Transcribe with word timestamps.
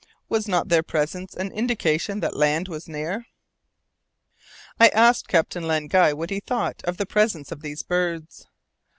Was 0.29 0.47
not 0.47 0.69
their 0.69 0.81
presence 0.81 1.35
an 1.35 1.51
indication 1.51 2.21
that 2.21 2.35
land 2.35 2.67
was 2.67 2.87
near? 2.89 3.27
I 4.79 4.87
asked 4.87 5.27
Captain 5.27 5.67
Len 5.67 5.85
Guy 5.85 6.11
what 6.11 6.31
he 6.31 6.39
thought 6.39 6.81
of 6.85 6.97
the 6.97 7.05
presence 7.05 7.51
of 7.51 7.61
these 7.61 7.83
birds. 7.83 8.47